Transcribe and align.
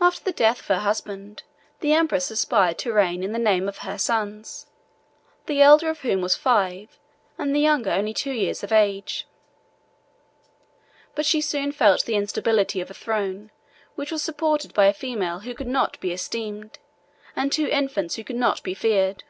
After 0.00 0.24
the 0.24 0.32
death 0.32 0.60
of 0.60 0.68
her 0.68 0.78
husband, 0.78 1.42
the 1.80 1.92
empress 1.92 2.30
aspired 2.30 2.78
to 2.78 2.94
reign 2.94 3.22
in 3.22 3.32
the 3.32 3.38
name 3.38 3.68
of 3.68 3.76
her 3.84 3.98
sons, 3.98 4.68
the 5.44 5.60
elder 5.60 5.90
of 5.90 6.00
whom 6.00 6.22
was 6.22 6.34
five, 6.34 6.98
and 7.36 7.54
the 7.54 7.60
younger 7.60 7.90
only 7.90 8.14
two, 8.14 8.32
years 8.32 8.62
of 8.64 8.72
age; 8.72 9.26
but 11.14 11.26
she 11.26 11.42
soon 11.42 11.72
felt 11.72 12.06
the 12.06 12.14
instability 12.16 12.80
of 12.80 12.90
a 12.90 12.94
throne 12.94 13.50
which 13.96 14.10
was 14.10 14.22
supported 14.22 14.72
by 14.72 14.86
a 14.86 14.94
female 14.94 15.40
who 15.40 15.52
could 15.52 15.66
not 15.68 16.00
be 16.00 16.10
esteemed, 16.10 16.78
and 17.36 17.52
two 17.52 17.66
infants 17.66 18.14
who 18.14 18.24
could 18.24 18.36
not 18.36 18.62
be 18.62 18.72
feared. 18.72 19.24